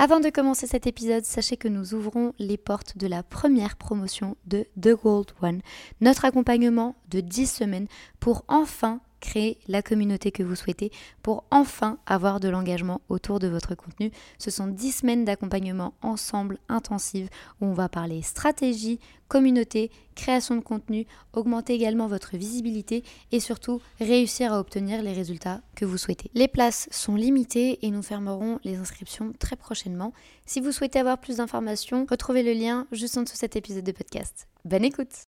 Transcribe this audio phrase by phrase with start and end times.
[0.00, 4.36] Avant de commencer cet épisode, sachez que nous ouvrons les portes de la première promotion
[4.46, 5.60] de The Gold One,
[6.00, 7.88] notre accompagnement de 10 semaines
[8.20, 10.90] pour enfin créer la communauté que vous souhaitez
[11.22, 14.10] pour enfin avoir de l'engagement autour de votre contenu.
[14.38, 17.28] Ce sont 10 semaines d'accompagnement ensemble intensive
[17.60, 23.80] où on va parler stratégie, communauté, création de contenu, augmenter également votre visibilité et surtout
[24.00, 26.30] réussir à obtenir les résultats que vous souhaitez.
[26.34, 30.12] Les places sont limitées et nous fermerons les inscriptions très prochainement.
[30.46, 33.84] Si vous souhaitez avoir plus d'informations, retrouvez le lien juste en dessous de cet épisode
[33.84, 34.48] de podcast.
[34.64, 35.27] Bonne écoute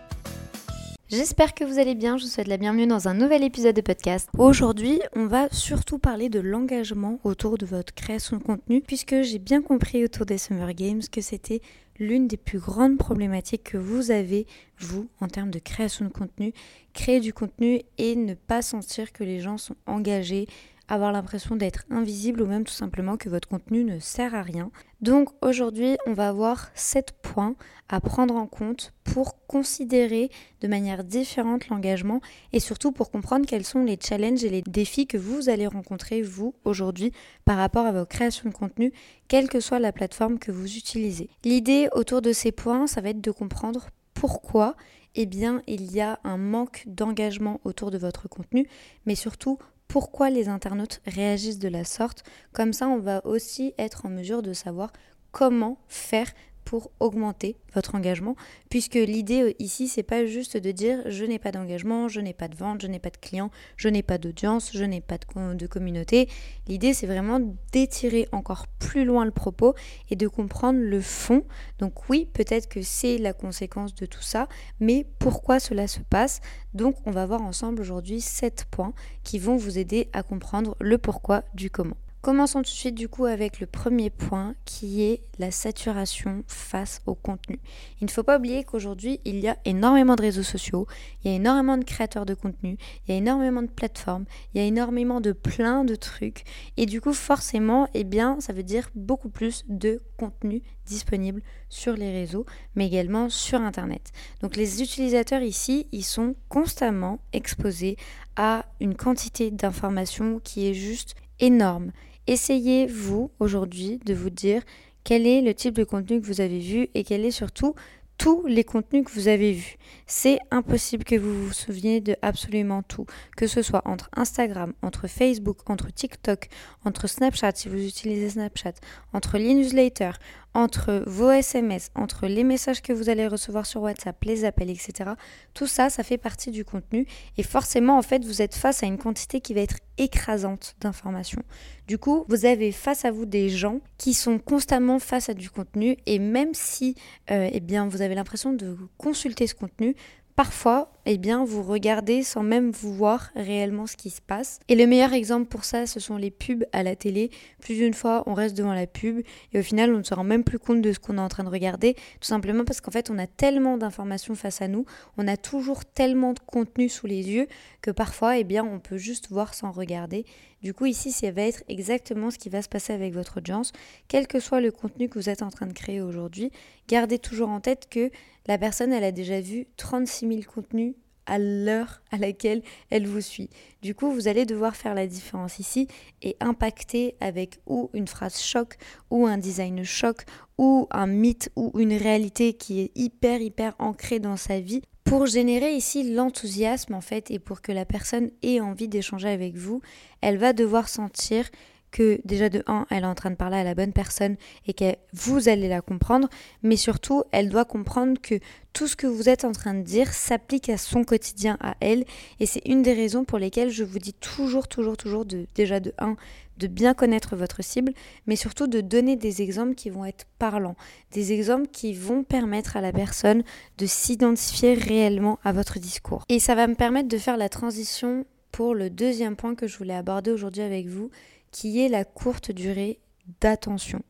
[1.11, 3.81] J'espère que vous allez bien, je vous souhaite la bienvenue dans un nouvel épisode de
[3.81, 4.29] podcast.
[4.37, 9.37] Aujourd'hui, on va surtout parler de l'engagement autour de votre création de contenu, puisque j'ai
[9.37, 11.59] bien compris autour des Summer Games que c'était
[11.99, 14.47] l'une des plus grandes problématiques que vous avez,
[14.79, 16.53] vous, en termes de création de contenu.
[16.93, 20.47] Créer du contenu et ne pas sentir que les gens sont engagés,
[20.91, 24.71] avoir l'impression d'être invisible ou même tout simplement que votre contenu ne sert à rien.
[24.99, 27.55] Donc aujourd'hui, on va avoir 7 points
[27.87, 32.19] à prendre en compte pour considérer de manière différente l'engagement
[32.51, 36.21] et surtout pour comprendre quels sont les challenges et les défis que vous allez rencontrer
[36.21, 37.13] vous aujourd'hui
[37.45, 38.91] par rapport à vos créations de contenu,
[39.29, 41.29] quelle que soit la plateforme que vous utilisez.
[41.45, 44.75] L'idée autour de ces points, ça va être de comprendre pourquoi
[45.15, 48.67] eh bien, il y a un manque d'engagement autour de votre contenu,
[49.05, 49.57] mais surtout
[49.91, 52.23] pourquoi les internautes réagissent de la sorte.
[52.53, 54.93] Comme ça, on va aussi être en mesure de savoir
[55.33, 56.31] comment faire
[56.65, 58.35] pour augmenter votre engagement,
[58.69, 62.33] puisque l'idée euh, ici, c'est pas juste de dire je n'ai pas d'engagement, je n'ai
[62.33, 65.17] pas de vente, je n'ai pas de clients, je n'ai pas d'audience, je n'ai pas
[65.17, 66.29] de, de communauté.
[66.67, 67.39] L'idée, c'est vraiment
[67.71, 69.73] d'étirer encore plus loin le propos
[70.09, 71.43] et de comprendre le fond.
[71.79, 74.47] Donc oui, peut-être que c'est la conséquence de tout ça,
[74.79, 76.41] mais pourquoi cela se passe?
[76.73, 78.93] Donc on va voir ensemble aujourd'hui sept points
[79.23, 81.97] qui vont vous aider à comprendre le pourquoi du comment.
[82.21, 87.01] Commençons tout de suite du coup avec le premier point qui est la saturation face
[87.07, 87.59] au contenu.
[87.99, 90.85] Il ne faut pas oublier qu'aujourd'hui il y a énormément de réseaux sociaux,
[91.23, 92.77] il y a énormément de créateurs de contenu,
[93.07, 96.43] il y a énormément de plateformes, il y a énormément de plein de trucs
[96.77, 101.93] et du coup forcément eh bien ça veut dire beaucoup plus de contenu disponible sur
[101.93, 102.45] les réseaux
[102.75, 104.11] mais également sur internet.
[104.43, 107.97] Donc les utilisateurs ici ils sont constamment exposés
[108.35, 111.91] à une quantité d'informations qui est juste énorme
[112.27, 114.61] Essayez, vous, aujourd'hui, de vous dire
[115.03, 117.73] quel est le type de contenu que vous avez vu et quel est surtout
[118.21, 119.77] tous les contenus que vous avez vus.
[120.05, 125.07] C'est impossible que vous vous souveniez de absolument tout, que ce soit entre Instagram, entre
[125.07, 126.47] Facebook, entre TikTok,
[126.85, 128.73] entre Snapchat si vous utilisez Snapchat,
[129.11, 130.19] entre les newsletters,
[130.53, 135.11] entre vos SMS, entre les messages que vous allez recevoir sur WhatsApp, les appels, etc.
[135.53, 137.07] Tout ça, ça fait partie du contenu
[137.37, 141.43] et forcément, en fait, vous êtes face à une quantité qui va être écrasante d'informations.
[141.87, 145.49] Du coup, vous avez face à vous des gens qui sont constamment face à du
[145.49, 146.95] contenu et même si,
[147.29, 149.95] euh, eh bien, vous avez l'impression de consulter ce contenu,
[150.35, 154.59] Parfois, eh bien, vous regardez sans même vous voir réellement ce qui se passe.
[154.67, 157.31] Et le meilleur exemple pour ça, ce sont les pubs à la télé.
[157.59, 159.21] Plus d'une fois, on reste devant la pub
[159.53, 161.27] et au final, on ne se rend même plus compte de ce qu'on est en
[161.27, 164.85] train de regarder, tout simplement parce qu'en fait, on a tellement d'informations face à nous,
[165.17, 167.47] on a toujours tellement de contenu sous les yeux
[167.81, 170.25] que parfois, eh bien, on peut juste voir sans regarder.
[170.61, 173.71] Du coup, ici, ça va être exactement ce qui va se passer avec votre audience.
[174.07, 176.51] Quel que soit le contenu que vous êtes en train de créer aujourd'hui,
[176.87, 178.11] gardez toujours en tête que
[178.47, 180.93] la personne, elle a déjà vu 36 000 contenus
[181.31, 183.49] à l'heure à laquelle elle vous suit.
[183.81, 185.87] Du coup, vous allez devoir faire la différence ici
[186.21, 188.75] et impacter avec ou une phrase choc,
[189.09, 190.25] ou un design choc,
[190.57, 195.25] ou un mythe, ou une réalité qui est hyper, hyper ancrée dans sa vie pour
[195.25, 199.81] générer ici l'enthousiasme en fait et pour que la personne ait envie d'échanger avec vous,
[200.19, 201.49] elle va devoir sentir
[201.91, 204.73] que déjà de 1, elle est en train de parler à la bonne personne et
[204.73, 206.29] que vous allez la comprendre,
[206.63, 208.35] mais surtout, elle doit comprendre que
[208.73, 212.05] tout ce que vous êtes en train de dire s'applique à son quotidien, à elle,
[212.39, 215.79] et c'est une des raisons pour lesquelles je vous dis toujours, toujours, toujours de déjà
[215.79, 216.15] de 1,
[216.57, 217.91] de bien connaître votre cible,
[218.27, 220.75] mais surtout de donner des exemples qui vont être parlants,
[221.11, 223.43] des exemples qui vont permettre à la personne
[223.77, 226.23] de s'identifier réellement à votre discours.
[226.29, 229.77] Et ça va me permettre de faire la transition pour le deuxième point que je
[229.77, 231.09] voulais aborder aujourd'hui avec vous,
[231.51, 232.99] qui est la courte durée
[233.39, 234.01] d'attention.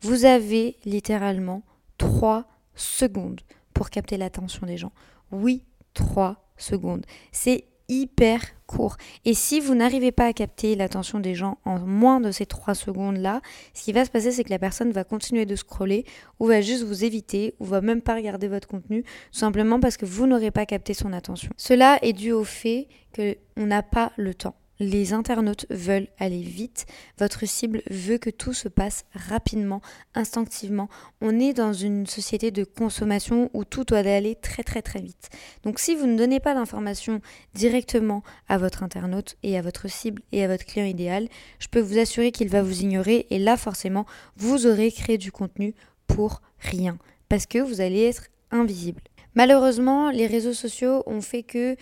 [0.00, 1.62] Vous avez littéralement
[1.98, 3.40] 3 secondes
[3.74, 4.92] pour capter l'attention des gens.
[5.32, 5.64] Oui,
[5.94, 7.04] 3 secondes.
[7.32, 8.96] C'est hyper court.
[9.24, 12.74] Et si vous n'arrivez pas à capter l'attention des gens en moins de ces 3
[12.74, 13.40] secondes-là,
[13.74, 16.04] ce qui va se passer, c'est que la personne va continuer de scroller
[16.40, 19.96] ou va juste vous éviter ou va même pas regarder votre contenu, tout simplement parce
[19.96, 21.50] que vous n'aurez pas capté son attention.
[21.56, 24.56] Cela est dû au fait qu'on n'a pas le temps.
[24.78, 26.86] Les internautes veulent aller vite.
[27.18, 29.80] Votre cible veut que tout se passe rapidement,
[30.14, 30.88] instinctivement.
[31.22, 35.30] On est dans une société de consommation où tout doit aller très très très vite.
[35.62, 37.20] Donc si vous ne donnez pas d'informations
[37.54, 41.80] directement à votre internaute et à votre cible et à votre client idéal, je peux
[41.80, 44.04] vous assurer qu'il va vous ignorer et là forcément
[44.36, 45.74] vous aurez créé du contenu
[46.06, 46.98] pour rien
[47.28, 49.00] parce que vous allez être invisible.
[49.34, 51.76] Malheureusement, les réseaux sociaux ont fait que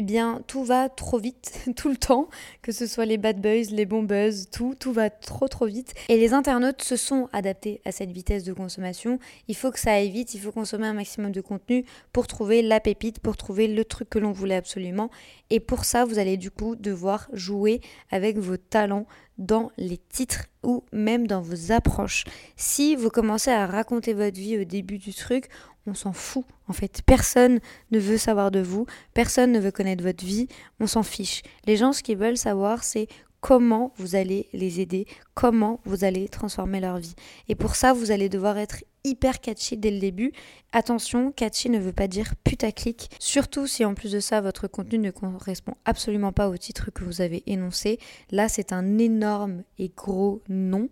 [0.00, 2.30] eh bien, tout va trop vite, tout le temps,
[2.62, 5.92] que ce soit les bad buzz, les bons buzz, tout, tout va trop trop vite.
[6.08, 9.18] Et les internautes se sont adaptés à cette vitesse de consommation.
[9.46, 12.62] Il faut que ça aille vite, il faut consommer un maximum de contenu pour trouver
[12.62, 15.10] la pépite, pour trouver le truc que l'on voulait absolument.
[15.50, 19.04] Et pour ça, vous allez du coup devoir jouer avec vos talents
[19.36, 22.24] dans les titres ou même dans vos approches.
[22.56, 25.48] Si vous commencez à raconter votre vie au début du truc,
[25.86, 26.44] on s'en fout.
[26.68, 27.60] En fait, personne
[27.90, 30.48] ne veut savoir de vous, personne ne veut connaître votre vie,
[30.78, 31.42] on s'en fiche.
[31.66, 33.08] Les gens, ce qu'ils veulent savoir, c'est
[33.40, 37.14] comment vous allez les aider, comment vous allez transformer leur vie.
[37.48, 40.32] Et pour ça, vous allez devoir être hyper catchy dès le début.
[40.72, 44.98] Attention, catchy ne veut pas dire putaclic, surtout si en plus de ça, votre contenu
[44.98, 47.98] ne correspond absolument pas au titre que vous avez énoncé.
[48.30, 50.88] Là, c'est un énorme et gros non.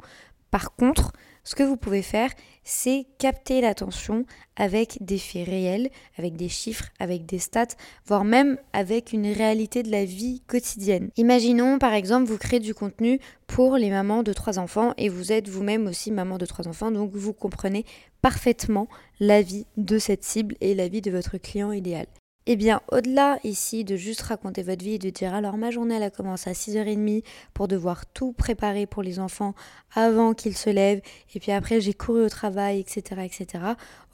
[0.51, 1.13] Par contre,
[1.49, 2.31] ce que vous pouvez faire,
[2.63, 7.75] c'est capter l'attention avec des faits réels, avec des chiffres, avec des stats,
[8.05, 11.09] voire même avec une réalité de la vie quotidienne.
[11.17, 15.33] Imaginons par exemple, vous créez du contenu pour les mamans de trois enfants et vous
[15.33, 17.87] êtes vous-même aussi maman de trois enfants, donc vous comprenez
[18.21, 18.87] parfaitement
[19.19, 22.09] la vie de cette cible et la vie de votre client idéal.
[22.51, 25.97] Eh bien, au-delà ici de juste raconter votre vie et de dire alors ma journée
[25.97, 27.23] elle a commencé à 6h30
[27.53, 29.53] pour devoir tout préparer pour les enfants
[29.95, 31.03] avant qu'ils se lèvent
[31.35, 33.65] et puis après j'ai couru au travail, etc., etc.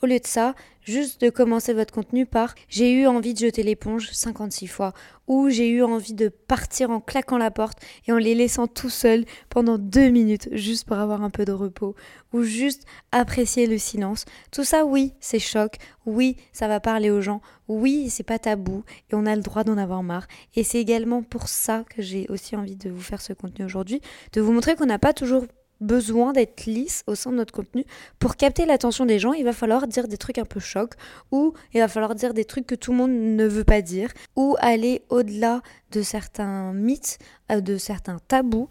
[0.02, 3.62] Au lieu de ça, juste de commencer votre contenu par j'ai eu envie de jeter
[3.62, 4.92] l'éponge 56 fois
[5.26, 8.90] ou j'ai eu envie de partir en claquant la porte et en les laissant tout
[8.90, 11.94] seuls pendant deux minutes juste pour avoir un peu de repos
[12.32, 14.24] ou juste apprécier le silence.
[14.50, 18.84] Tout ça, oui, c'est choc, oui, ça va parler aux gens, oui, c'est pas tabou
[19.10, 20.26] et on a le droit d'en avoir marre.
[20.54, 24.00] Et c'est également pour ça que j'ai aussi envie de vous faire ce contenu aujourd'hui,
[24.32, 25.46] de vous montrer qu'on n'a pas toujours
[25.80, 27.84] besoin d'être lisse au sein de notre contenu.
[28.18, 30.94] Pour capter l'attention des gens, il va falloir dire des trucs un peu chocs,
[31.30, 34.10] ou il va falloir dire des trucs que tout le monde ne veut pas dire,
[34.36, 37.18] ou aller au-delà de certains mythes,
[37.52, 38.68] euh, de certains tabous,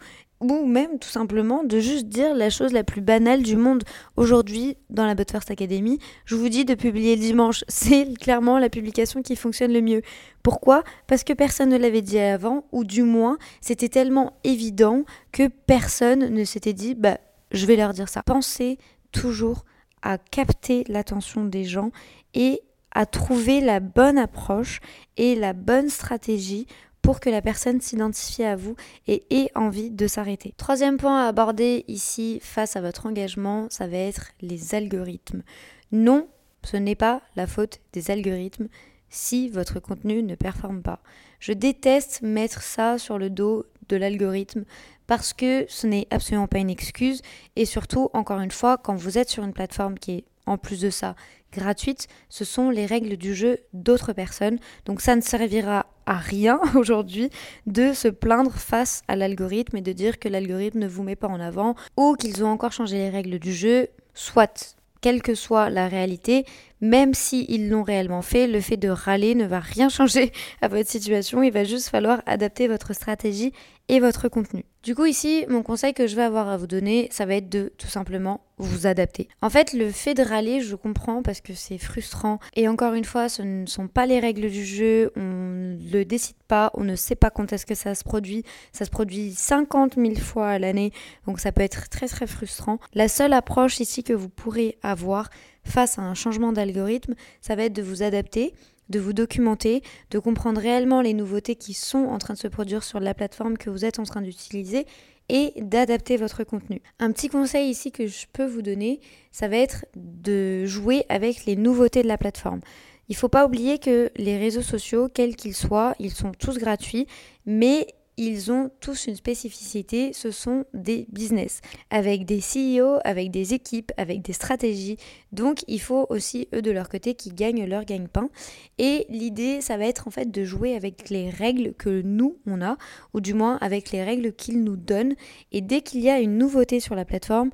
[0.52, 3.84] ou même tout simplement de juste dire la chose la plus banale du monde.
[4.18, 7.64] Aujourd'hui, dans la But First Academy, je vous dis de publier dimanche.
[7.68, 10.02] C'est clairement la publication qui fonctionne le mieux.
[10.42, 10.84] Pourquoi?
[11.08, 16.30] Parce que personne ne l'avait dit avant, ou du moins, c'était tellement évident que personne
[16.30, 17.18] ne s'était dit, bah,
[17.52, 18.24] je vais leur dire ça.
[18.24, 18.78] Pensez
[19.12, 19.64] toujours
[20.02, 21.92] à capter l'attention des gens
[22.34, 22.62] et
[22.94, 24.80] à trouver la bonne approche
[25.18, 26.68] et la bonne stratégie
[27.04, 28.76] pour que la personne s'identifie à vous
[29.08, 30.54] et ait envie de s'arrêter.
[30.58, 35.44] Troisième point à aborder ici face à votre engagement, ça va être les algorithmes.
[35.92, 36.28] Non,
[36.64, 38.70] ce n'est pas la faute des algorithmes
[39.10, 41.02] si votre contenu ne performe pas.
[41.40, 44.64] Je déteste mettre ça sur le dos de l'algorithme
[45.06, 47.22] parce que ce n'est absolument pas une excuse
[47.58, 50.80] et surtout, encore une fois, quand vous êtes sur une plateforme qui est en plus
[50.80, 51.16] de ça
[51.54, 54.60] gratuite, ce sont les règles du jeu d'autres personnes.
[54.86, 57.30] Donc ça ne servira à rien aujourd'hui
[57.66, 61.28] de se plaindre face à l'algorithme et de dire que l'algorithme ne vous met pas
[61.28, 63.88] en avant ou qu'ils ont encore changé les règles du jeu.
[64.14, 66.46] Soit, quelle que soit la réalité,
[66.82, 70.32] même s'ils l'ont réellement fait, le fait de râler ne va rien changer
[70.62, 71.44] à votre situation.
[71.44, 73.54] Il va juste falloir adapter votre stratégie
[73.88, 74.66] et votre contenu.
[74.84, 77.48] Du coup, ici, mon conseil que je vais avoir à vous donner, ça va être
[77.48, 79.30] de tout simplement vous adapter.
[79.42, 82.40] En fait, le fait de râler, je comprends parce que c'est frustrant.
[82.54, 86.04] Et encore une fois, ce ne sont pas les règles du jeu, on ne le
[86.04, 88.44] décide pas, on ne sait pas quand est-ce que ça se produit.
[88.74, 90.92] Ça se produit 50 000 fois à l'année,
[91.28, 92.78] donc ça peut être très très frustrant.
[92.94, 95.30] La seule approche ici que vous pourrez avoir,
[95.64, 98.54] face à un changement d'algorithme, ça va être de vous adapter,
[98.90, 102.84] de vous documenter, de comprendre réellement les nouveautés qui sont en train de se produire
[102.84, 104.86] sur la plateforme que vous êtes en train d'utiliser
[105.30, 106.82] et d'adapter votre contenu.
[107.00, 109.00] Un petit conseil ici que je peux vous donner,
[109.32, 112.62] ça va être de jouer avec les nouveautés de la plateforme.
[113.10, 116.58] Il ne faut pas oublier que les réseaux sociaux, quels qu'ils soient, ils sont tous
[116.58, 117.08] gratuits,
[117.46, 117.88] mais
[118.18, 123.92] ils ont tous une spécificité, ce sont des business, avec des CEO, avec des équipes,
[123.98, 124.98] avec des stratégies.
[125.32, 128.30] Donc il faut aussi, eux, de leur côté, qu'ils gagnent leur gagne-pain.
[128.78, 132.62] Et l'idée, ça va être en fait de jouer avec les règles que nous, on
[132.62, 132.78] a,
[133.14, 135.16] ou du moins avec les règles qu'ils nous donnent.
[135.52, 137.50] Et dès qu'il y a une nouveauté sur la plateforme,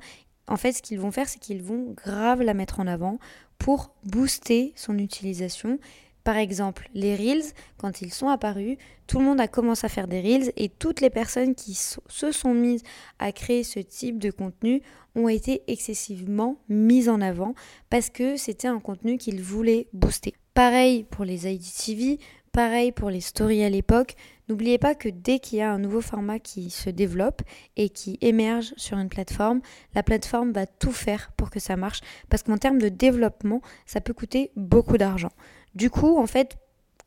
[0.46, 3.18] en fait, ce qu'ils vont faire, c'est qu'ils vont grave la mettre en avant
[3.58, 5.78] pour booster son utilisation
[6.24, 10.06] par exemple, les Reels, quand ils sont apparus, tout le monde a commencé à faire
[10.06, 12.82] des Reels et toutes les personnes qui se sont mises
[13.18, 14.82] à créer ce type de contenu
[15.14, 17.54] ont été excessivement mises en avant
[17.88, 20.34] parce que c'était un contenu qu'ils voulaient booster.
[20.54, 22.18] Pareil pour les IDTV,
[22.52, 24.14] pareil pour les stories à l'époque.
[24.48, 27.42] N'oubliez pas que dès qu'il y a un nouveau format qui se développe
[27.76, 29.60] et qui émerge sur une plateforme,
[29.94, 34.00] la plateforme va tout faire pour que ça marche parce qu'en termes de développement, ça
[34.00, 35.30] peut coûter beaucoup d'argent.
[35.74, 36.56] Du coup, en fait,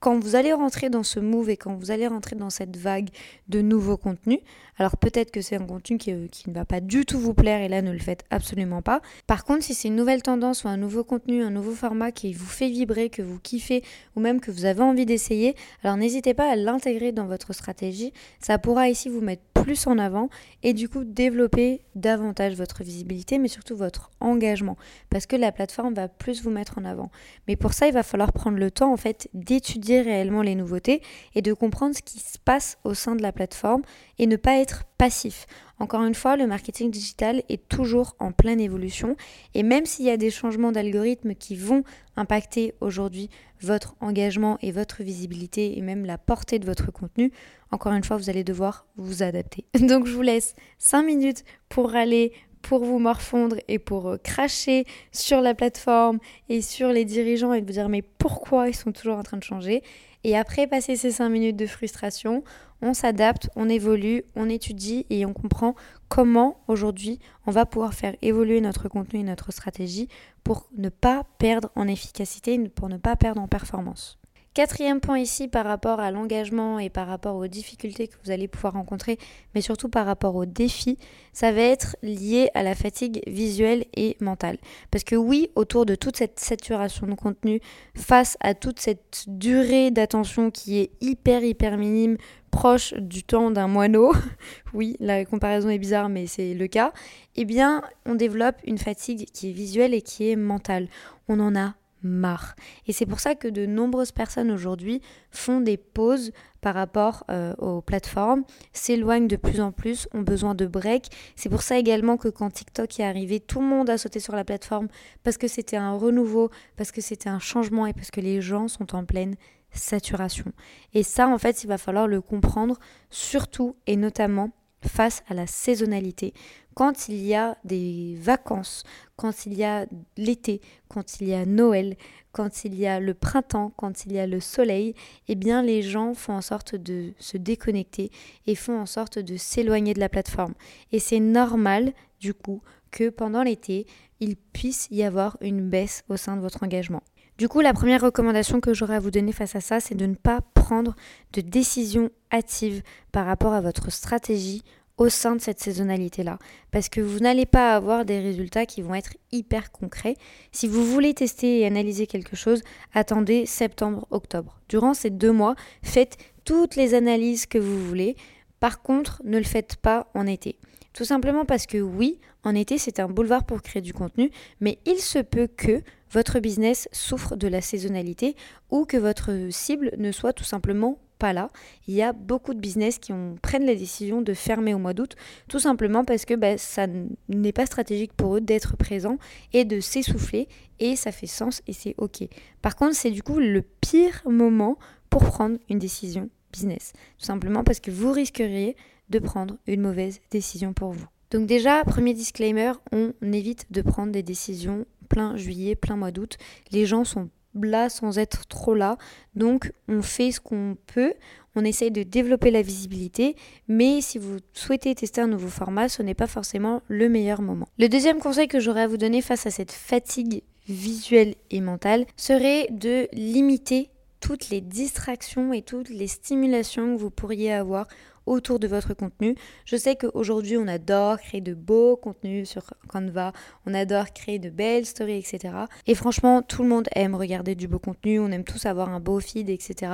[0.04, 3.08] quand vous allez rentrer dans ce move et quand vous allez rentrer dans cette vague
[3.48, 4.40] de nouveaux contenus,
[4.78, 7.34] alors peut-être que c'est un contenu qui, euh, qui, ne va pas du tout vous
[7.34, 9.00] plaire et là ne le faites absolument pas.
[9.28, 12.34] Par contre, si c'est une nouvelle tendance ou un nouveau contenu, un nouveau format qui
[12.34, 13.82] vous fait vibrer, que vous kiffez
[14.18, 15.56] ou même que vous avez envie d'essayer,
[15.86, 18.12] alors n'hésitez pas à l'intégrer dans votre stratégie.
[18.42, 20.30] Ça pourra ici vous mettre plus en avant
[20.62, 24.78] et du coup développer davantage votre visibilité mais surtout votre engagement
[25.10, 27.10] parce que la plateforme va plus vous mettre en avant.
[27.48, 31.02] Mais pour ça, il va falloir prendre le temps en fait d'étudier réellement les nouveautés
[31.36, 33.84] et de comprendre ce qui se passe au sein de la plateforme
[34.20, 35.46] et ne pas être passif.
[35.84, 39.18] Encore une fois, le marketing digital est toujours en pleine évolution
[39.54, 41.84] et même s'il y a des changements d'algorithmes qui vont
[42.16, 47.34] impacter aujourd'hui votre engagement et votre visibilité et même la portée de votre contenu,
[47.70, 49.66] encore une fois, vous allez devoir vous adapter.
[49.78, 54.86] Donc je vous laisse 5 minutes pour aller pour vous morfondre et pour euh, cracher
[55.12, 59.18] sur la plateforme et sur les dirigeants et vous dire mais pourquoi ils sont toujours
[59.18, 59.84] en train de changer?
[60.24, 62.46] Et après passer ces 5 minutes de frustration,
[62.84, 65.74] on s'adapte, on évolue, on étudie et on comprend
[66.10, 70.10] comment aujourd'hui on va pouvoir faire évoluer notre contenu et notre stratégie
[70.44, 74.20] pour ne pas perdre en efficacité, pour ne pas perdre en performance.
[74.54, 78.48] Quatrième point ici par rapport à l'engagement et par rapport aux difficultés que vous allez
[78.48, 79.18] pouvoir rencontrer,
[79.56, 81.00] mais surtout par rapport aux défis,
[81.32, 84.60] ça va être lié à la fatigue visuelle et mentale.
[84.92, 87.62] Parce que oui, autour de toute cette saturation de contenu,
[87.96, 92.18] face à toute cette durée d'attention qui est hyper hyper minime,
[92.52, 94.14] proche du temps d'un moineau,
[94.76, 96.94] oui, la comparaison est bizarre mais c'est le cas,
[97.36, 100.90] eh bien on développe une fatigue qui est visuelle et qui est mentale.
[101.28, 102.56] On en a marre.
[102.88, 106.32] Et c'est pour ça que de nombreuses personnes aujourd'hui font des pauses
[106.62, 111.08] par rapport euh, aux plateformes, s'éloignent de plus en plus, ont besoin de break.
[111.36, 114.36] C'est pour ça également que quand TikTok est arrivé, tout le monde a sauté sur
[114.36, 114.88] la plateforme
[115.24, 118.68] parce que c'était un renouveau, parce que c'était un changement et parce que les gens
[118.68, 119.36] sont en pleine
[119.72, 120.52] saturation.
[120.94, 122.78] Et ça, en fait, il va falloir le comprendre,
[123.10, 124.52] surtout et notamment
[124.88, 126.34] face à la saisonnalité.
[126.76, 128.84] Quand il y a des vacances,
[129.16, 129.86] quand il y a
[130.18, 131.96] l'été, quand il y a Noël,
[132.32, 134.96] quand il y a le printemps, quand il y a le soleil,
[135.28, 138.12] eh bien les gens font en sorte de se déconnecter
[138.48, 140.56] et font en sorte de s'éloigner de la plateforme.
[140.92, 143.86] Et c'est normal, du coup, que pendant l'été,
[144.20, 147.04] il puisse y avoir une baisse au sein de votre engagement.
[147.38, 150.06] Du coup, la première recommandation que j'aurais à vous donner face à ça, c'est de
[150.06, 150.96] ne pas prendre
[151.34, 154.64] de décision hâtive par rapport à votre stratégie
[154.98, 156.38] au sein de cette saisonnalité-là.
[156.72, 160.16] Parce que vous n'allez pas avoir des résultats qui vont être hyper concrets.
[160.52, 162.62] Si vous voulez tester et analyser quelque chose,
[162.94, 164.60] attendez septembre-octobre.
[164.70, 168.16] Durant ces deux mois, faites toutes les analyses que vous voulez.
[168.60, 170.60] Par contre, ne le faites pas en été.
[170.94, 174.78] Tout simplement parce que oui, en été, c'est un boulevard pour créer du contenu, mais
[174.86, 175.82] il se peut que
[176.14, 178.36] votre business souffre de la saisonnalité
[178.70, 181.50] ou que votre cible ne soit tout simplement pas là.
[181.88, 185.16] Il y a beaucoup de business qui prennent la décision de fermer au mois d'août,
[185.48, 186.86] tout simplement parce que bah, ça
[187.30, 189.18] n'est pas stratégique pour eux d'être présents
[189.54, 190.48] et de s'essouffler,
[190.80, 192.28] et ça fait sens et c'est ok.
[192.62, 194.78] Par contre, c'est du coup le pire moment
[195.10, 198.76] pour prendre une décision business, tout simplement parce que vous risqueriez
[199.10, 201.08] de prendre une mauvaise décision pour vous.
[201.32, 206.38] Donc déjà, premier disclaimer, on évite de prendre des décisions plein juillet, plein mois d'août.
[206.72, 207.30] Les gens sont
[207.62, 208.98] là sans être trop là.
[209.36, 211.14] Donc on fait ce qu'on peut,
[211.56, 213.36] on essaye de développer la visibilité,
[213.68, 217.68] mais si vous souhaitez tester un nouveau format, ce n'est pas forcément le meilleur moment.
[217.78, 222.08] Le deuxième conseil que j'aurais à vous donner face à cette fatigue visuelle et mentale
[222.18, 227.88] serait de limiter toutes les distractions et toutes les stimulations que vous pourriez avoir
[228.26, 229.36] autour de votre contenu.
[229.66, 233.34] Je sais qu'aujourd'hui, on adore créer de beaux contenus sur Canva,
[233.66, 235.54] on adore créer de belles stories, etc.
[235.88, 239.00] Et franchement, tout le monde aime regarder du beau contenu, on aime tous avoir un
[239.00, 239.92] beau feed, etc.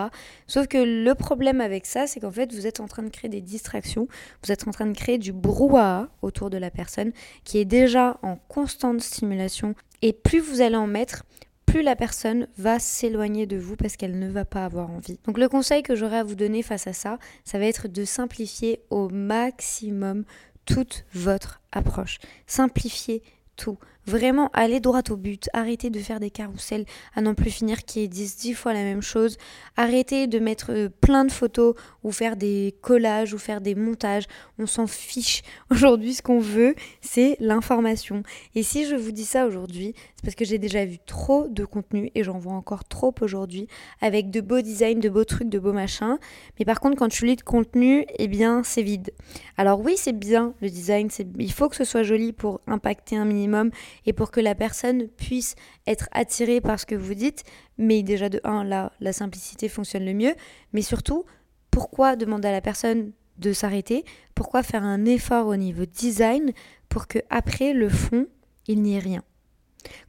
[0.48, 3.30] Sauf que le problème avec ça, c'est qu'en fait, vous êtes en train de créer
[3.30, 4.08] des distractions,
[4.44, 7.12] vous êtes en train de créer du brouhaha autour de la personne
[7.44, 9.76] qui est déjà en constante stimulation.
[10.02, 11.24] Et plus vous allez en mettre,
[11.70, 15.20] plus la personne va s'éloigner de vous parce qu'elle ne va pas avoir envie.
[15.26, 18.06] Donc le conseil que j'aurais à vous donner face à ça, ça va être de
[18.06, 20.26] simplifier au maximum
[20.66, 22.18] toute votre approche.
[22.48, 23.22] Simplifier
[23.56, 23.78] tout.
[24.10, 25.52] Vraiment, aller droit au but.
[25.54, 29.04] Arrêtez de faire des carousels à n'en plus finir qui disent dix fois la même
[29.04, 29.38] chose.
[29.78, 34.26] Arrêtez de mettre euh, plein de photos ou faire des collages ou faire des montages.
[34.58, 35.44] On s'en fiche.
[35.70, 38.24] Aujourd'hui, ce qu'on veut, c'est l'information.
[38.56, 41.64] Et si je vous dis ça aujourd'hui, c'est parce que j'ai déjà vu trop de
[41.64, 43.68] contenu et j'en vois encore trop aujourd'hui
[44.02, 46.18] avec de beaux designs, de beaux trucs, de beaux machins.
[46.58, 49.12] Mais par contre, quand tu lis de contenu, eh bien, c'est vide.
[49.56, 51.10] Alors oui, c'est bien le design.
[51.38, 53.70] Il faut que ce soit joli pour impacter un minimum
[54.06, 55.56] et pour que la personne puisse
[55.88, 57.44] être attirée par ce que vous dites.
[57.78, 60.36] Mais déjà de 1, là, la simplicité fonctionne le mieux.
[60.74, 61.26] Mais surtout,
[61.72, 64.04] pourquoi demander à la personne de s'arrêter?
[64.36, 66.52] Pourquoi faire un effort au niveau design
[66.90, 68.28] pour que après le fond,
[68.68, 69.24] il n'y ait rien?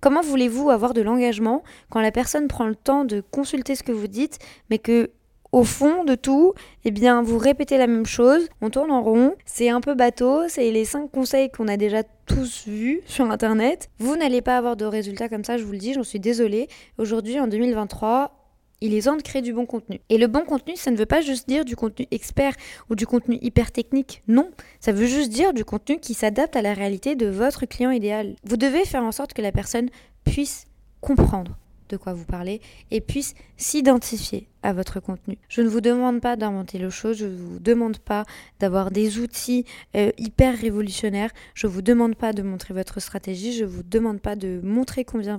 [0.00, 3.92] Comment voulez-vous avoir de l'engagement quand la personne prend le temps de consulter ce que
[3.92, 5.11] vous dites, mais que
[5.52, 6.54] au fond de tout,
[6.85, 10.49] eh bien, vous répétez la même chose, on tourne en rond, c'est un peu bateau,
[10.49, 13.90] c'est les cinq conseils qu'on a déjà tous vus sur Internet.
[13.99, 16.69] Vous n'allez pas avoir de résultats comme ça, je vous le dis, j'en suis désolée.
[16.99, 18.33] Aujourd'hui, en 2023,
[18.80, 20.00] il est temps de créer du bon contenu.
[20.09, 22.54] Et le bon contenu, ça ne veut pas juste dire du contenu expert
[22.88, 24.23] ou du contenu hyper technique.
[24.28, 27.90] Non, ça veut juste dire du contenu qui s'adapte à la réalité de votre client
[27.90, 28.37] idéal.
[28.45, 29.90] Vous devez faire en sorte que la personne
[30.25, 30.66] puisse
[31.00, 31.59] comprendre
[31.90, 35.38] de quoi vous parlez et puisse s'identifier à votre contenu.
[35.49, 38.25] Je ne vous demande pas d'inventer le chose, je ne vous demande pas
[38.59, 39.64] d'avoir des outils
[39.97, 43.82] euh, hyper révolutionnaires, je ne vous demande pas de montrer votre stratégie, je ne vous
[43.82, 45.37] demande pas de montrer combien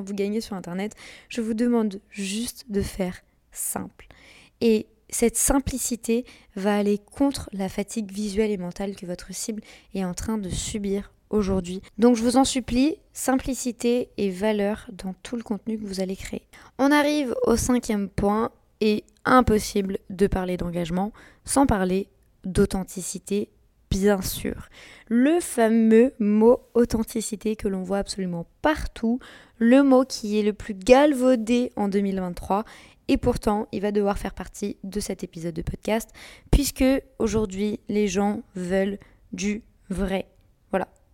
[0.00, 0.94] vous gagnez sur Internet,
[1.28, 4.06] je vous demande juste de faire simple.
[4.60, 6.24] Et cette simplicité
[6.56, 9.62] va aller contre la fatigue visuelle et mentale que votre cible
[9.94, 11.82] est en train de subir aujourd'hui.
[11.98, 16.16] Donc je vous en supplie, simplicité et valeur dans tout le contenu que vous allez
[16.16, 16.46] créer.
[16.78, 21.12] On arrive au cinquième point et impossible de parler d'engagement
[21.44, 22.08] sans parler
[22.44, 23.48] d'authenticité,
[23.90, 24.68] bien sûr.
[25.08, 29.18] Le fameux mot authenticité que l'on voit absolument partout,
[29.58, 32.64] le mot qui est le plus galvaudé en 2023
[33.08, 36.10] et pourtant, il va devoir faire partie de cet épisode de podcast
[36.50, 36.84] puisque
[37.18, 38.98] aujourd'hui, les gens veulent
[39.32, 40.31] du vrai.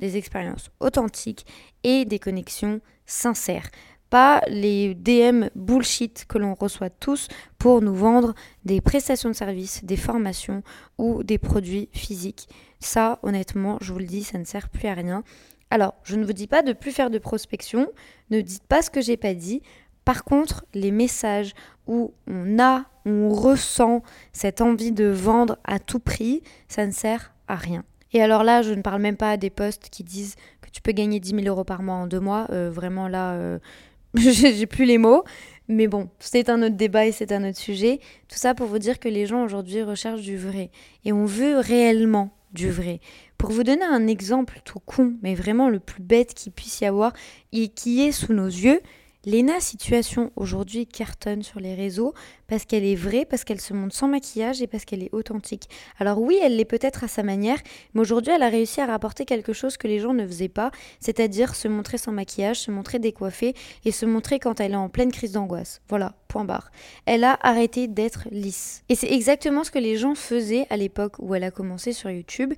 [0.01, 1.47] Des expériences authentiques
[1.83, 3.69] et des connexions sincères.
[4.11, 8.35] Pas les DM bullshit que l'on reçoit tous pour nous vendre
[8.65, 10.63] des prestations de services, des formations
[10.97, 12.49] ou des produits physiques.
[12.81, 15.25] Ça, honnêtement, je vous le dis, ça ne sert plus à rien.
[15.71, 17.89] Alors, je ne vous dis pas de plus faire de prospection,
[18.31, 19.63] ne dites pas ce que j'ai pas dit.
[20.07, 21.53] Par contre, les messages
[21.87, 27.35] où on a, on ressent cette envie de vendre à tout prix, ça ne sert
[27.47, 27.85] à rien.
[28.13, 30.93] Et alors là, je ne parle même pas des posts qui disent que tu peux
[30.93, 32.47] gagner 10 000 euros par mois en deux mois.
[32.51, 33.59] Euh, vraiment là, euh,
[34.15, 35.25] j'ai plus les mots.
[35.69, 38.01] Mais bon, c'est un autre débat et c'est un autre sujet.
[38.29, 40.71] Tout ça pour vous dire que les gens aujourd'hui recherchent du vrai.
[41.05, 43.01] Et on veut réellement du vrai.
[43.37, 46.87] Pour vous donner un exemple tout con, mais vraiment le plus bête qu'il puisse y
[46.87, 47.13] avoir,
[47.53, 48.81] et qui est sous nos yeux,
[49.29, 52.15] Léna Situation aujourd'hui cartonne sur les réseaux
[52.47, 55.69] parce qu'elle est vraie, parce qu'elle se montre sans maquillage et parce qu'elle est authentique.
[55.99, 57.59] Alors oui, elle l'est peut-être à sa manière,
[57.93, 60.71] mais aujourd'hui elle a réussi à rapporter quelque chose que les gens ne faisaient pas,
[60.99, 63.53] c'est-à-dire se montrer sans maquillage, se montrer décoiffée
[63.85, 65.83] et se montrer quand elle est en pleine crise d'angoisse.
[65.91, 66.71] Voilà, point barre.
[67.05, 68.83] Elle a arrêté d'être lisse.
[68.89, 72.09] Et c'est exactement ce que les gens faisaient à l'époque où elle a commencé sur
[72.09, 72.55] YouTube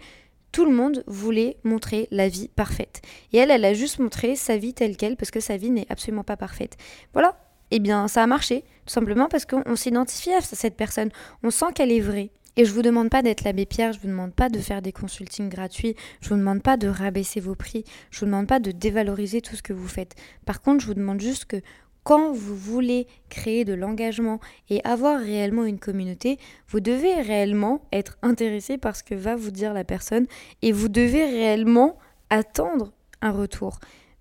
[0.52, 3.02] tout le monde voulait montrer la vie parfaite.
[3.32, 5.86] Et elle, elle a juste montré sa vie telle qu'elle parce que sa vie n'est
[5.90, 6.76] absolument pas parfaite.
[7.12, 7.36] Voilà.
[7.72, 11.10] Eh bien, ça a marché, tout simplement parce qu'on s'identifie à cette personne.
[11.44, 12.30] On sent qu'elle est vraie.
[12.56, 14.92] Et je vous demande pas d'être l'abbé Pierre, je vous demande pas de faire des
[14.92, 18.72] consultings gratuits, je vous demande pas de rabaisser vos prix, je vous demande pas de
[18.72, 20.16] dévaloriser tout ce que vous faites.
[20.46, 21.62] Par contre, je vous demande juste que
[22.02, 28.18] quand vous voulez créer de l'engagement et avoir réellement une communauté, vous devez réellement être
[28.22, 30.26] intéressé par ce que va vous dire la personne
[30.62, 31.98] et vous devez réellement
[32.30, 33.78] attendre un retour.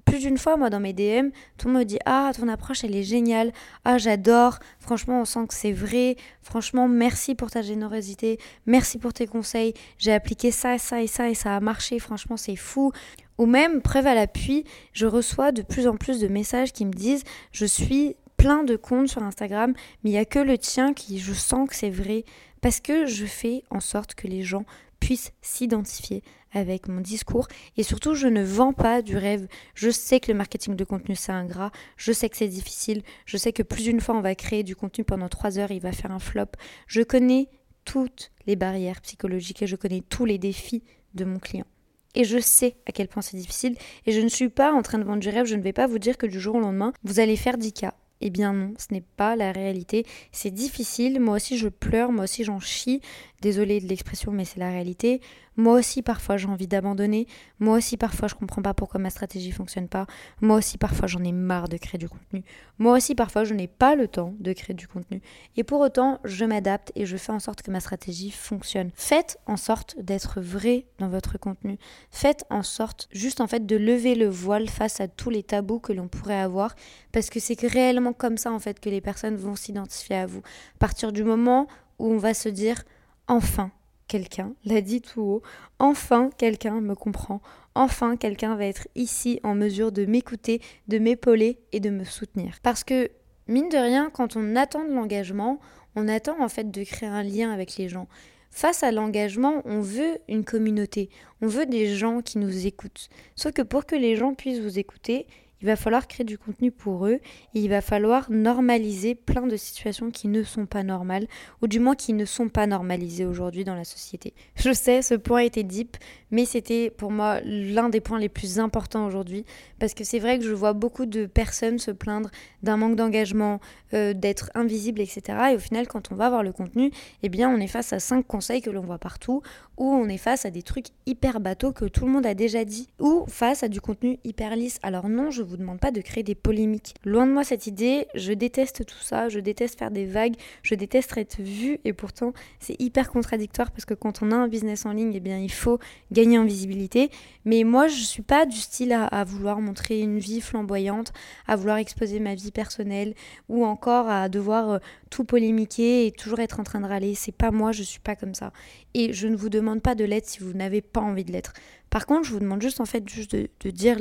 [0.09, 2.83] Plus d'une fois, moi, dans mes DM, tout le monde me dit Ah, ton approche,
[2.83, 3.51] elle est géniale.
[3.85, 4.57] Ah, j'adore.
[4.79, 6.15] Franchement, on sent que c'est vrai.
[6.41, 8.39] Franchement, merci pour ta générosité.
[8.65, 9.75] Merci pour tes conseils.
[9.99, 11.99] J'ai appliqué ça, ça et ça et ça a marché.
[11.99, 12.91] Franchement, c'est fou.
[13.39, 16.91] Ou même, preuve à l'appui, je reçois de plus en plus de messages qui me
[16.91, 17.23] disent
[17.54, 19.73] Je suis plein de comptes sur Instagram,
[20.04, 22.25] mais il n'y a que le tien qui je sens que c'est vrai.
[22.62, 24.65] Parce que je fais en sorte que les gens
[24.99, 26.21] puissent s'identifier
[26.52, 27.47] avec mon discours
[27.78, 29.47] et surtout je ne vends pas du rêve.
[29.73, 33.38] Je sais que le marketing de contenu c'est ingrat, je sais que c'est difficile, je
[33.38, 35.93] sais que plus d'une fois on va créer du contenu pendant trois heures, il va
[35.93, 36.52] faire un flop.
[36.88, 37.47] Je connais
[37.86, 41.65] toutes les barrières psychologiques et je connais tous les défis de mon client.
[42.15, 44.97] Et je sais à quel point c'est difficile et je ne suis pas en train
[44.97, 46.93] de vendre du rêve, je ne vais pas vous dire que du jour au lendemain,
[47.03, 47.93] vous allez faire 10 cas.
[48.21, 50.05] Eh bien non, ce n'est pas la réalité.
[50.32, 53.01] C'est difficile, moi aussi je pleure, moi aussi j'en chie.
[53.41, 55.21] Désolée de l'expression, mais c'est la réalité.
[55.60, 57.27] Moi aussi, parfois, j'ai envie d'abandonner.
[57.60, 60.08] Moi aussi, parfois, je comprends pas pourquoi ma stratégie fonctionne pas.
[60.39, 62.43] Moi aussi, parfois, j'en ai marre de créer du contenu.
[62.77, 65.21] Moi aussi, parfois, je n'ai pas le temps de créer du contenu.
[65.58, 68.91] Et pour autant, je m'adapte et je fais en sorte que ma stratégie fonctionne.
[68.95, 71.77] Faites en sorte d'être vrai dans votre contenu.
[72.10, 75.79] Faites en sorte, juste en fait, de lever le voile face à tous les tabous
[75.79, 76.73] que l'on pourrait avoir.
[77.12, 80.39] Parce que c'est réellement comme ça, en fait, que les personnes vont s'identifier à vous.
[80.39, 81.67] À partir du moment
[81.97, 82.83] où on va se dire,
[83.27, 83.71] enfin,
[84.09, 85.41] quelqu'un l'a dit tout haut,
[85.77, 87.41] enfin quelqu'un me comprend,
[87.75, 92.57] enfin quelqu'un va être ici en mesure de m'écouter, de m'épauler et de me soutenir.
[92.63, 93.09] Parce que,
[93.47, 95.59] mine de rien, quand on attend de l'engagement,
[95.95, 98.07] on attend en fait de créer un lien avec les gens.
[98.51, 101.09] Face à l'engagement, on veut une communauté,
[101.41, 103.09] on veut des gens qui nous écoutent.
[103.35, 105.27] Sauf que pour que les gens puissent vous écouter,
[105.61, 107.19] il va falloir créer du contenu pour eux
[107.53, 111.27] et il va falloir normaliser plein de situations qui ne sont pas normales
[111.61, 114.33] ou du moins qui ne sont pas normalisées aujourd'hui dans la société.
[114.55, 115.97] Je sais, ce point était deep,
[116.31, 119.45] mais c'était pour moi l'un des points les plus importants aujourd'hui
[119.79, 122.29] parce que c'est vrai que je vois beaucoup de personnes se plaindre
[122.63, 123.59] d'un manque d'engagement,
[123.93, 125.21] euh, d'être invisible, etc.
[125.51, 126.91] Et au final, quand on va voir le contenu,
[127.23, 129.41] eh bien, on est face à cinq conseils que l'on voit partout
[129.77, 132.65] ou on est face à des trucs hyper bateaux que tout le monde a déjà
[132.65, 134.77] dit ou face à du contenu hyper lisse.
[134.83, 136.95] Alors non, je vous demande pas de créer des polémiques.
[137.05, 140.75] Loin de moi cette idée, je déteste tout ça, je déteste faire des vagues, je
[140.75, 144.85] déteste être vu et pourtant c'est hyper contradictoire parce que quand on a un business
[144.85, 145.79] en ligne, eh bien il faut
[146.19, 147.10] gagner en visibilité.
[147.45, 151.13] Mais moi je suis pas du style à, vouloir montrer une vie flamboyante,
[151.47, 153.13] à vouloir exposer ma vie personnelle
[153.47, 154.77] ou encore à devoir euh,
[155.10, 157.15] tout polémiquer et toujours être en train de râler.
[157.15, 158.51] C'est pas moi, je suis pas comme ça.
[158.93, 161.53] Et je ne vous demande pas de l'être si vous n'avez pas envie de l'être.
[161.89, 163.97] Par contre, je vous demande juste en fait juste de dire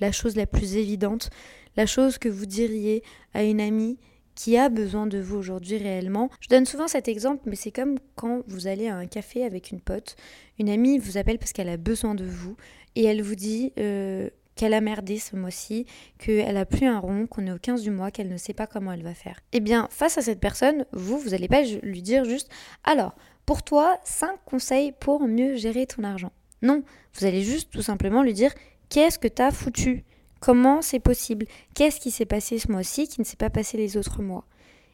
[0.00, 1.30] la chose la plus évidente,
[1.76, 3.02] la chose que vous diriez
[3.34, 3.98] à une amie
[4.34, 6.30] qui a besoin de vous aujourd'hui réellement.
[6.40, 9.70] Je donne souvent cet exemple, mais c'est comme quand vous allez à un café avec
[9.70, 10.16] une pote,
[10.58, 12.56] une amie vous appelle parce qu'elle a besoin de vous
[12.96, 15.86] et elle vous dit euh, qu'elle a merdé ce mois-ci,
[16.18, 18.66] qu'elle a plus un rond, qu'on est au 15 du mois, qu'elle ne sait pas
[18.66, 19.40] comment elle va faire.
[19.52, 22.50] Eh bien, face à cette personne, vous, vous n'allez pas lui dire juste
[22.84, 23.14] alors,
[23.46, 26.32] pour toi, 5 conseils pour mieux gérer ton argent.
[26.62, 26.82] Non,
[27.14, 28.52] vous allez juste tout simplement lui dire
[28.88, 30.04] Qu'est-ce que t'as foutu?
[30.44, 31.46] Comment c'est possible?
[31.74, 34.44] Qu'est-ce qui s'est passé ce mois-ci qui ne s'est pas passé les autres mois?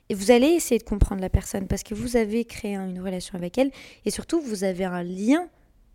[0.08, 3.34] Et vous allez essayer de comprendre la personne parce que vous avez créé une relation
[3.34, 3.72] avec elle
[4.04, 5.48] et surtout vous avez un lien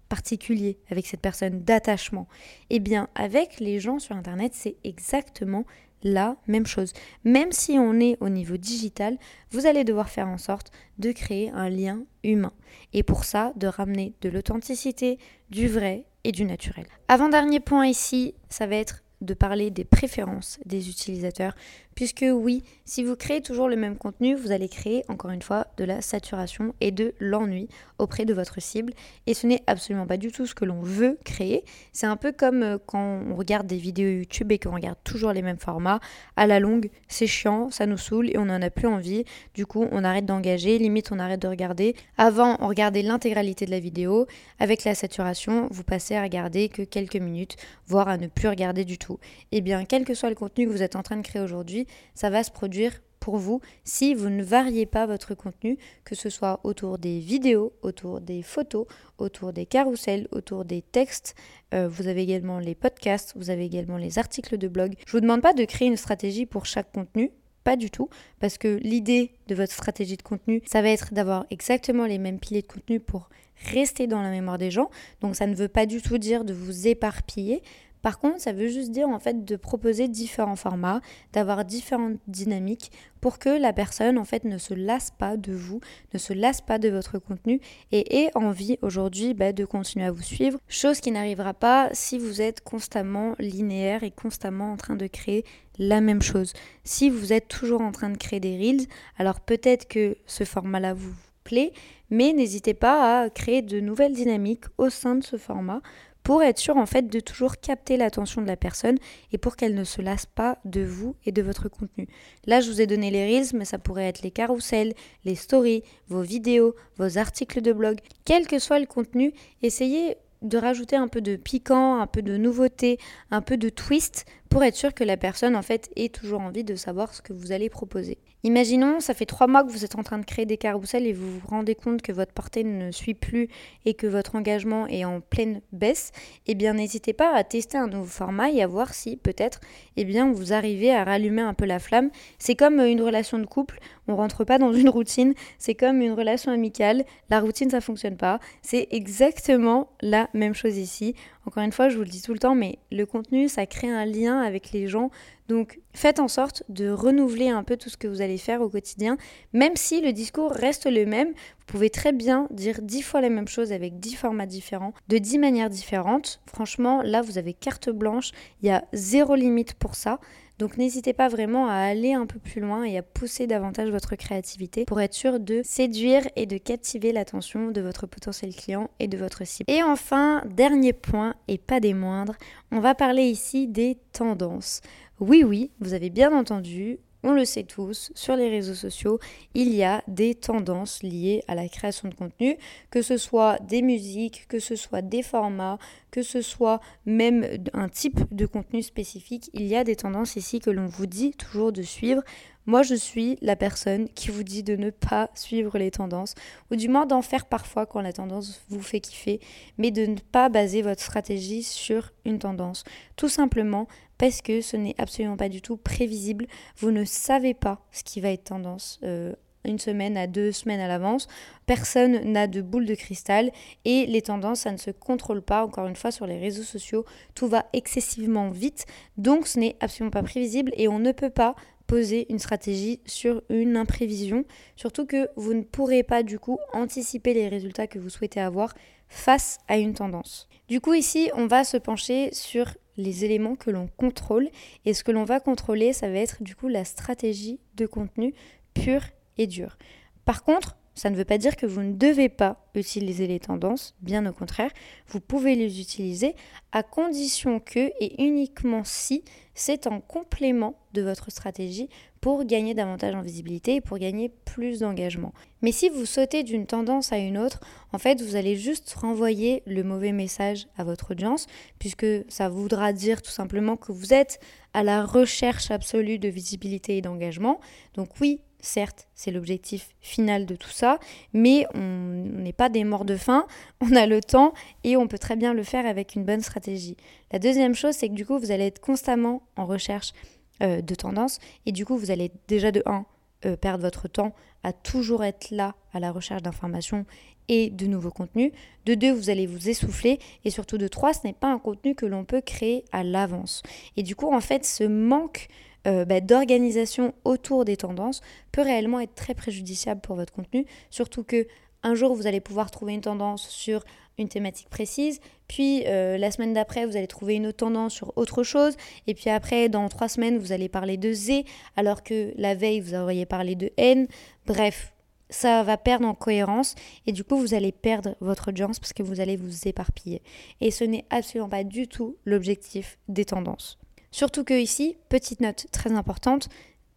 [0.09, 2.27] particulier avec cette personne d'attachement.
[2.69, 5.63] Eh bien, avec les gens sur Internet, c'est exactement
[6.03, 6.91] la même chose.
[7.23, 9.17] Même si on est au niveau digital,
[9.51, 12.51] vous allez devoir faire en sorte de créer un lien humain.
[12.91, 15.17] Et pour ça, de ramener de l'authenticité,
[15.49, 16.87] du vrai et du naturel.
[17.07, 21.55] Avant-dernier point ici, ça va être de parler des préférences des utilisateurs,
[21.95, 25.67] puisque oui, si vous créez toujours le même contenu, vous allez créer encore une fois
[25.77, 28.93] de la saturation et de l'ennui auprès de votre cible,
[29.25, 31.63] et ce n'est absolument pas du tout ce que l'on veut créer.
[31.93, 35.31] C'est un peu comme euh, quand on regarde des vidéos YouTube et qu'on regarde toujours
[35.31, 36.01] les mêmes formats,
[36.35, 39.65] à la longue, c'est chiant, ça nous saoule et on n'en a plus envie, du
[39.65, 41.95] coup on arrête d'engager, limite on arrête de regarder.
[42.17, 44.27] Avant, on regardait l'intégralité de la vidéo,
[44.59, 47.55] avec la saturation, vous passez à regarder que quelques minutes,
[47.87, 49.17] voire à ne plus regarder du tout.
[49.53, 51.84] Eh bien, quel que soit le contenu que vous êtes en train de créer aujourd'hui,
[52.13, 56.29] ça va se produire pour vous si vous ne variez pas votre contenu, que ce
[56.29, 58.85] soit autour des vidéos, autour des photos,
[59.17, 61.33] autour des carousels, autour des textes.
[61.73, 64.93] Euh, vous avez également les podcasts, vous avez également les articles de blog.
[65.07, 67.31] Je ne vous demande pas de créer une stratégie pour chaque contenu,
[67.63, 71.47] pas du tout, parce que l'idée de votre stratégie de contenu, ça va être d'avoir
[71.49, 73.29] exactement les mêmes piliers de contenu pour
[73.71, 74.91] rester dans la mémoire des gens.
[75.21, 77.63] Donc ça ne veut pas du tout dire de vous éparpiller,
[78.05, 81.01] par contre, ça veut juste dire en fait de proposer différents formats,
[81.33, 85.79] d'avoir différentes dynamiques pour que la personne en fait ne se lasse pas de vous,
[86.13, 87.59] ne se lasse pas de votre contenu
[87.91, 90.59] et ait envie aujourd'hui bah, de continuer à vous suivre.
[90.67, 95.43] Chose qui n'arrivera pas si vous êtes constamment linéaire et constamment en train de créer
[95.79, 96.53] la même chose.
[96.83, 98.85] Si vous êtes toujours en train de créer des reels,
[99.17, 101.73] alors peut-être que ce format-là vous plaît,
[102.11, 105.81] mais n'hésitez pas à créer de nouvelles dynamiques au sein de ce format
[106.25, 108.97] pour être sûr en fait de toujours capter l'attention de la personne
[109.31, 112.07] et pour qu'elle ne se lasse pas de vous et de votre contenu.
[112.47, 115.83] Là, je vous ai donné les reels, mais ça pourrait être les carousels, les stories,
[116.09, 117.99] vos vidéos, vos articles de blog.
[118.25, 122.37] Quel que soit le contenu, essayez de rajouter un peu de piquant, un peu de
[122.37, 122.97] nouveauté,
[123.29, 126.63] un peu de twist pour être sûr que la personne en fait ait toujours envie
[126.63, 128.19] de savoir ce que vous allez proposer.
[128.45, 131.13] Imaginons, ça fait trois mois que vous êtes en train de créer des carousels et
[131.13, 133.49] vous vous rendez compte que votre portée ne suit plus
[133.85, 136.11] et que votre engagement est en pleine baisse.
[136.45, 139.61] Eh bien, n'hésitez pas à tester un nouveau format et à voir si peut-être,
[139.97, 142.11] eh bien, vous arrivez à rallumer un peu la flamme.
[142.37, 143.79] C'est comme une relation de couple.
[144.07, 145.33] On rentre pas dans une routine.
[145.57, 147.03] C'est comme une relation amicale.
[147.31, 148.39] La routine, ça fonctionne pas.
[148.61, 151.15] C'est exactement la même chose ici.
[151.47, 153.89] Encore une fois, je vous le dis tout le temps, mais le contenu, ça crée
[153.89, 155.09] un lien avec les gens.
[155.47, 158.69] Donc faites en sorte de renouveler un peu tout ce que vous allez faire au
[158.69, 159.17] quotidien,
[159.53, 161.29] même si le discours reste le même.
[161.29, 165.17] Vous pouvez très bien dire dix fois la même chose avec dix formats différents, de
[165.17, 166.41] dix manières différentes.
[166.45, 168.31] Franchement, là, vous avez carte blanche.
[168.61, 170.19] Il y a zéro limite pour ça.
[170.57, 174.15] Donc n'hésitez pas vraiment à aller un peu plus loin et à pousser davantage votre
[174.15, 179.07] créativité pour être sûr de séduire et de captiver l'attention de votre potentiel client et
[179.07, 179.69] de votre cible.
[179.69, 182.35] Et enfin, dernier point et pas des moindres,
[182.71, 184.81] on va parler ici des tendances.
[185.19, 189.19] Oui, oui, vous avez bien entendu, on le sait tous, sur les réseaux sociaux,
[189.55, 192.55] il y a des tendances liées à la création de contenu,
[192.91, 195.79] que ce soit des musiques, que ce soit des formats,
[196.11, 199.49] que ce soit même un type de contenu spécifique.
[199.53, 202.21] Il y a des tendances ici que l'on vous dit toujours de suivre.
[202.67, 206.33] Moi, je suis la personne qui vous dit de ne pas suivre les tendances,
[206.71, 209.39] ou du moins d'en faire parfois quand la tendance vous fait kiffer,
[209.77, 212.83] mais de ne pas baser votre stratégie sur une tendance.
[213.15, 216.47] Tout simplement parce que ce n'est absolument pas du tout prévisible.
[216.77, 218.99] Vous ne savez pas ce qui va être tendance.
[219.03, 219.33] Euh,
[219.65, 221.27] une semaine à deux semaines à l'avance.
[221.65, 223.51] Personne n'a de boule de cristal
[223.83, 225.65] et les tendances, ça ne se contrôle pas.
[225.65, 228.85] Encore une fois, sur les réseaux sociaux, tout va excessivement vite.
[229.17, 231.55] Donc, ce n'est absolument pas prévisible et on ne peut pas
[231.87, 234.43] poser une stratégie sur une imprévision,
[234.75, 238.73] surtout que vous ne pourrez pas du coup anticiper les résultats que vous souhaitez avoir
[239.07, 240.49] face à une tendance.
[240.67, 244.49] Du coup ici, on va se pencher sur les éléments que l'on contrôle
[244.85, 248.33] et ce que l'on va contrôler, ça va être du coup la stratégie de contenu
[248.73, 249.03] pure
[249.37, 249.77] et dure.
[250.25, 253.95] Par contre, ça ne veut pas dire que vous ne devez pas utiliser les tendances,
[253.99, 254.71] bien au contraire,
[255.07, 256.35] vous pouvez les utiliser
[256.71, 261.89] à condition que et uniquement si c'est en complément de votre stratégie
[262.25, 265.31] pour gagner davantage en visibilité et pour gagner plus d'engagement.
[265.61, 267.59] Mais si vous sautez d'une tendance à une autre,
[267.93, 271.45] en fait, vous allez juste renvoyer le mauvais message à votre audience,
[271.77, 274.39] puisque ça voudra dire tout simplement que vous êtes
[274.73, 277.59] à la recherche absolue de visibilité et d'engagement.
[277.93, 280.97] Donc oui, Certes, c'est l'objectif final de tout ça,
[281.33, 283.45] mais on n'est pas des morts de faim,
[283.79, 286.97] on a le temps et on peut très bien le faire avec une bonne stratégie.
[287.31, 290.13] La deuxième chose, c'est que du coup, vous allez être constamment en recherche
[290.61, 293.05] euh, de tendances et du coup, vous allez déjà de 1
[293.45, 297.05] euh, perdre votre temps à toujours être là à la recherche d'informations
[297.47, 298.51] et de nouveaux contenus.
[298.85, 301.93] De 2, vous allez vous essouffler et surtout de 3, ce n'est pas un contenu
[301.93, 303.61] que l'on peut créer à l'avance.
[303.97, 305.47] Et du coup, en fait, ce manque
[305.85, 311.23] euh, bah, d'organisation autour des tendances peut réellement être très préjudiciable pour votre contenu, surtout
[311.23, 311.45] que
[311.83, 313.83] un jour vous allez pouvoir trouver une tendance sur
[314.17, 318.13] une thématique précise, puis euh, la semaine d'après vous allez trouver une autre tendance sur
[318.17, 318.75] autre chose,
[319.07, 321.43] et puis après dans trois semaines vous allez parler de Z,
[321.75, 324.07] alors que la veille vous auriez parlé de N.
[324.45, 324.93] Bref,
[325.29, 326.75] ça va perdre en cohérence
[327.07, 330.21] et du coup vous allez perdre votre audience parce que vous allez vous éparpiller.
[330.61, 333.79] Et ce n'est absolument pas du tout l'objectif des tendances.
[334.11, 336.47] Surtout que ici, petite note très importante,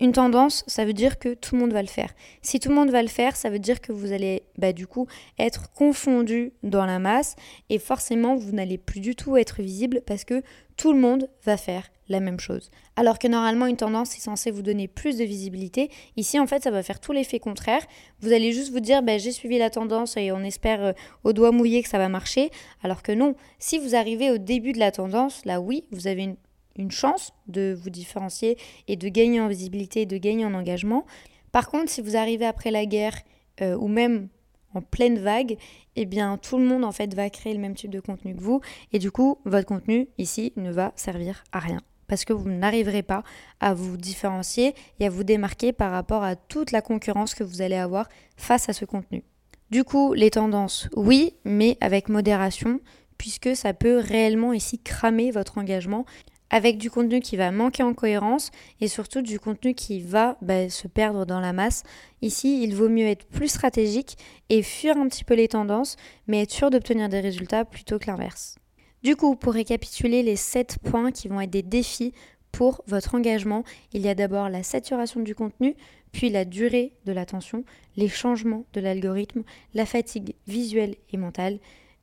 [0.00, 2.14] une tendance, ça veut dire que tout le monde va le faire.
[2.40, 4.86] Si tout le monde va le faire, ça veut dire que vous allez bah, du
[4.86, 5.08] coup
[5.38, 7.34] être confondu dans la masse
[7.68, 10.42] et forcément vous n'allez plus du tout être visible parce que
[10.76, 12.70] tout le monde va faire la même chose.
[12.94, 16.62] Alors que normalement une tendance est censée vous donner plus de visibilité, ici en fait
[16.62, 17.82] ça va faire tout l'effet contraire.
[18.20, 20.92] Vous allez juste vous dire bah, j'ai suivi la tendance et on espère euh,
[21.24, 22.50] au doigt mouillé que ça va marcher.
[22.84, 26.22] Alors que non, si vous arrivez au début de la tendance, là oui, vous avez
[26.22, 26.36] une
[26.78, 31.04] une chance de vous différencier et de gagner en visibilité et de gagner en engagement.
[31.52, 33.16] Par contre, si vous arrivez après la guerre
[33.60, 34.28] euh, ou même
[34.74, 35.56] en pleine vague,
[35.96, 38.40] eh bien tout le monde en fait va créer le même type de contenu que
[38.40, 38.60] vous
[38.92, 43.02] et du coup votre contenu ici ne va servir à rien parce que vous n'arriverez
[43.02, 43.22] pas
[43.60, 47.62] à vous différencier et à vous démarquer par rapport à toute la concurrence que vous
[47.62, 49.22] allez avoir face à ce contenu.
[49.70, 52.80] Du coup, les tendances, oui, mais avec modération,
[53.18, 56.06] puisque ça peut réellement ici cramer votre engagement
[56.50, 60.68] avec du contenu qui va manquer en cohérence et surtout du contenu qui va bah,
[60.68, 61.82] se perdre dans la masse.
[62.22, 64.16] Ici, il vaut mieux être plus stratégique
[64.48, 68.06] et fuir un petit peu les tendances, mais être sûr d'obtenir des résultats plutôt que
[68.06, 68.56] l'inverse.
[69.02, 72.12] Du coup, pour récapituler les 7 points qui vont être des défis
[72.50, 75.76] pour votre engagement, il y a d'abord la saturation du contenu,
[76.12, 77.64] puis la durée de l'attention,
[77.96, 81.58] les changements de l'algorithme, la fatigue visuelle et mentale,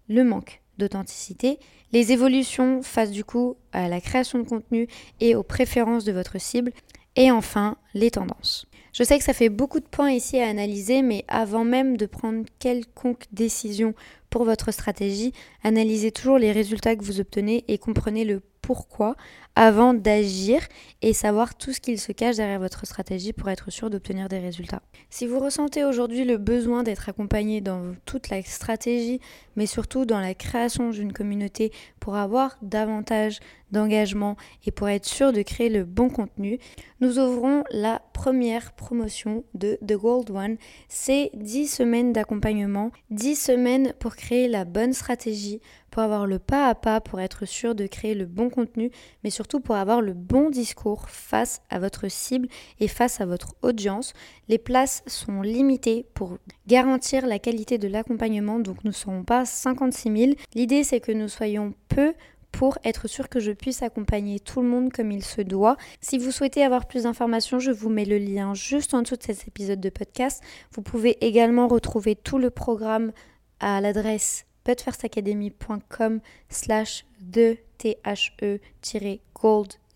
[0.08, 1.60] le manque d'authenticité,
[1.92, 4.88] les évolutions face du coup à la création de contenu
[5.20, 6.72] et aux préférences de votre cible,
[7.16, 8.66] et enfin les tendances.
[8.94, 12.06] Je sais que ça fait beaucoup de points ici à analyser, mais avant même de
[12.06, 13.94] prendre quelconque décision
[14.30, 15.34] pour votre stratégie,
[15.64, 19.16] analysez toujours les résultats que vous obtenez et comprenez le pourquoi
[19.56, 20.60] avant d'agir
[21.02, 24.40] et savoir tout ce qu'il se cache derrière votre stratégie pour être sûr d'obtenir des
[24.40, 24.82] résultats.
[25.10, 29.22] Si vous ressentez aujourd'hui le besoin d'être accompagné dans toute la stratégie,
[29.56, 33.40] mais surtout dans la création d'une communauté pour avoir davantage
[33.72, 36.60] d'engagement et pour être sûr de créer le bon contenu,
[37.00, 40.58] nous ouvrons la première promotion de The Gold One.
[40.88, 45.62] C'est 10 semaines d'accompagnement, 10 semaines pour créer la bonne stratégie,
[46.04, 48.92] avoir le pas à pas, pour être sûr de créer le bon contenu,
[49.24, 52.48] mais surtout pour avoir le bon discours face à votre cible
[52.80, 54.14] et face à votre audience.
[54.48, 59.46] Les places sont limitées pour garantir la qualité de l'accompagnement, donc nous ne serons pas
[59.46, 60.34] 56 000.
[60.54, 62.14] L'idée c'est que nous soyons peu
[62.56, 65.76] pour être sûr que je puisse accompagner tout le monde comme il se doit.
[66.00, 69.24] Si vous souhaitez avoir plus d'informations, je vous mets le lien juste en dessous de
[69.24, 70.42] cet épisode de podcast.
[70.72, 73.12] Vous pouvez également retrouver tout le programme
[73.60, 79.16] à l'adresse budfirstacademy.com slash de T-H-E-gold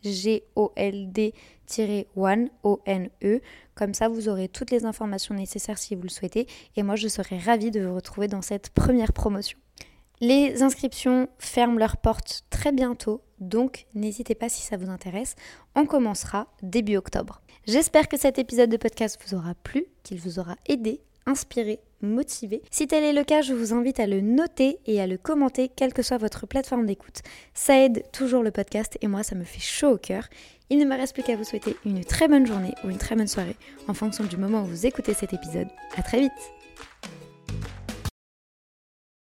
[0.04, 1.34] G-O-L-D-1
[2.64, 3.42] O-N-E.
[3.76, 6.48] Comme ça, vous aurez toutes les informations nécessaires si vous le souhaitez.
[6.76, 9.58] Et moi, je serai ravie de vous retrouver dans cette première promotion.
[10.22, 15.36] Les inscriptions ferment leurs portes très bientôt, donc n'hésitez pas si ça vous intéresse.
[15.76, 17.42] On commencera début octobre.
[17.66, 22.62] J'espère que cet épisode de podcast vous aura plu, qu'il vous aura aidé, inspiré, motivé.
[22.72, 25.70] Si tel est le cas, je vous invite à le noter et à le commenter,
[25.70, 27.22] quelle que soit votre plateforme d'écoute.
[27.54, 30.28] Ça aide toujours le podcast et moi, ça me fait chaud au cœur.
[30.70, 33.16] Il ne me reste plus qu'à vous souhaiter une très bonne journée ou une très
[33.16, 33.56] bonne soirée
[33.88, 35.68] en fonction du moment où vous écoutez cet épisode.
[35.98, 36.59] À très vite